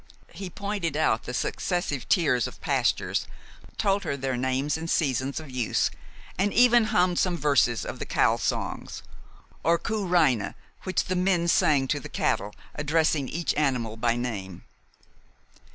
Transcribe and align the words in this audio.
He 0.33 0.49
pointed 0.49 0.97
out 0.97 1.25
the 1.25 1.31
successive 1.35 2.09
tiers 2.09 2.47
of 2.47 2.59
pastures, 2.59 3.27
told 3.77 4.03
her 4.03 4.17
their 4.17 4.35
names 4.35 4.75
and 4.75 4.89
seasons 4.89 5.39
of 5.39 5.51
use, 5.51 5.91
and 6.39 6.51
even 6.51 6.85
hummed 6.85 7.19
some 7.19 7.37
verses 7.37 7.85
of 7.85 7.99
the 7.99 8.05
cow 8.07 8.37
songs, 8.37 9.03
or 9.61 9.77
Kuh 9.77 10.07
reihen, 10.07 10.55
which 10.85 11.03
the 11.03 11.15
men 11.15 11.47
sing 11.47 11.87
to 11.89 11.99
the 11.99 12.09
cattle, 12.09 12.55
addressing 12.73 13.29
each 13.29 13.53
animal 13.53 13.95
by 13.95 14.15
name. 14.15 14.63